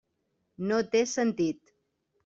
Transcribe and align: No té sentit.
No 0.71 0.81
té 0.95 1.05
sentit. 1.15 1.75